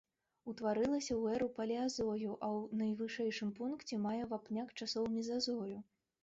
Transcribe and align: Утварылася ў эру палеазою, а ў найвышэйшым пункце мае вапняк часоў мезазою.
Утварылася 0.51 1.11
ў 1.17 1.23
эру 1.35 1.47
палеазою, 1.57 2.31
а 2.31 2.47
ў 2.55 2.59
найвышэйшым 2.81 3.53
пункце 3.61 4.01
мае 4.07 4.23
вапняк 4.33 4.75
часоў 4.83 5.05
мезазою. 5.21 5.77